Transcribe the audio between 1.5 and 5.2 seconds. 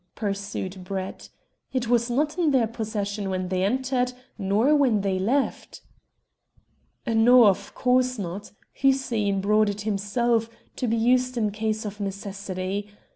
"It was not in their possession when they entered, nor when they